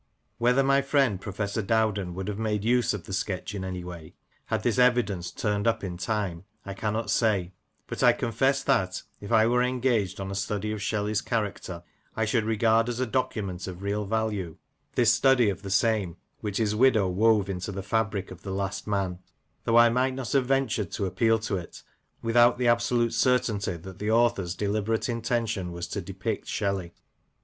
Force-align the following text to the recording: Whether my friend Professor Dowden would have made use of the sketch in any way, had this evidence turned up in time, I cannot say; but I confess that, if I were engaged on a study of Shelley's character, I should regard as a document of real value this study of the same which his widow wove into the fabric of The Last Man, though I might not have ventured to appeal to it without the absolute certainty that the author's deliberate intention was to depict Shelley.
Whether 0.39 0.63
my 0.63 0.81
friend 0.81 1.21
Professor 1.21 1.61
Dowden 1.61 2.15
would 2.15 2.27
have 2.27 2.39
made 2.39 2.63
use 2.63 2.91
of 2.91 3.03
the 3.03 3.13
sketch 3.13 3.53
in 3.53 3.63
any 3.63 3.83
way, 3.83 4.15
had 4.47 4.63
this 4.63 4.79
evidence 4.79 5.29
turned 5.29 5.67
up 5.67 5.83
in 5.83 5.95
time, 5.95 6.43
I 6.65 6.73
cannot 6.73 7.11
say; 7.11 7.51
but 7.85 8.01
I 8.01 8.11
confess 8.11 8.63
that, 8.63 9.03
if 9.19 9.31
I 9.31 9.45
were 9.45 9.61
engaged 9.61 10.19
on 10.19 10.31
a 10.31 10.33
study 10.33 10.71
of 10.71 10.81
Shelley's 10.81 11.21
character, 11.21 11.83
I 12.15 12.25
should 12.25 12.45
regard 12.45 12.89
as 12.89 12.99
a 12.99 13.05
document 13.05 13.67
of 13.67 13.83
real 13.83 14.05
value 14.05 14.57
this 14.95 15.13
study 15.13 15.49
of 15.49 15.61
the 15.61 15.69
same 15.69 16.17
which 16.39 16.57
his 16.57 16.75
widow 16.75 17.07
wove 17.07 17.47
into 17.47 17.71
the 17.71 17.83
fabric 17.83 18.31
of 18.31 18.41
The 18.41 18.49
Last 18.49 18.87
Man, 18.87 19.19
though 19.65 19.77
I 19.77 19.89
might 19.89 20.15
not 20.15 20.31
have 20.31 20.47
ventured 20.47 20.89
to 20.93 21.05
appeal 21.05 21.37
to 21.41 21.57
it 21.57 21.83
without 22.23 22.57
the 22.57 22.67
absolute 22.67 23.13
certainty 23.13 23.77
that 23.77 23.99
the 23.99 24.09
author's 24.09 24.55
deliberate 24.55 25.07
intention 25.09 25.71
was 25.71 25.85
to 25.89 26.01
depict 26.01 26.47
Shelley. 26.47 26.95